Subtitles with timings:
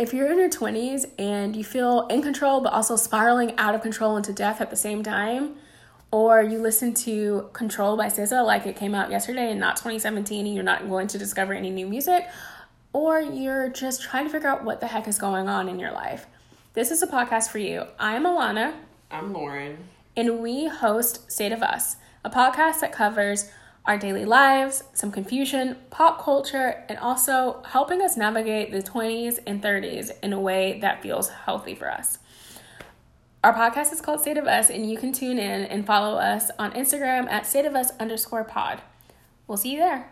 [0.00, 3.82] if you're in your 20s and you feel in control but also spiraling out of
[3.82, 5.56] control into death at the same time,
[6.10, 10.46] or you listen to Control by SZA like it came out yesterday and not 2017
[10.46, 12.26] and you're not going to discover any new music,
[12.94, 15.92] or you're just trying to figure out what the heck is going on in your
[15.92, 16.26] life.
[16.72, 17.84] This is a podcast for you.
[17.98, 18.72] I'm Alana.
[19.10, 19.76] I'm Lauren.
[20.16, 23.50] And we host State of Us, a podcast that covers
[23.86, 29.62] our daily lives, some confusion, pop culture, and also helping us navigate the 20s and
[29.62, 32.18] 30s in a way that feels healthy for us.
[33.42, 36.50] Our podcast is called State of Us, and you can tune in and follow us
[36.58, 38.82] on Instagram at State of Us underscore pod.
[39.46, 40.10] We'll see you there.